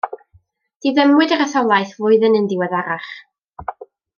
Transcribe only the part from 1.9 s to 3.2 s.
flwyddyn yn ddiweddarach.